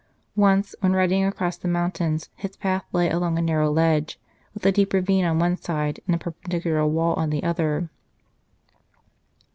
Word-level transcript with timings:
Once, 0.35 0.73
when 0.79 0.93
riding 0.93 1.23
across 1.23 1.57
the 1.57 1.67
mountains, 1.67 2.29
his 2.35 2.57
path 2.57 2.83
lay 2.91 3.07
along 3.07 3.37
a 3.37 3.41
narrow 3.43 3.69
ledge, 3.71 4.19
with 4.55 4.65
a 4.65 4.71
deep 4.71 4.93
ravine 4.93 5.23
on 5.25 5.37
one 5.37 5.55
side 5.55 5.99
and 6.07 6.15
a 6.15 6.17
perpendicular 6.17 6.87
wall 6.87 7.13
on 7.17 7.29
the 7.29 7.43
other. 7.43 7.87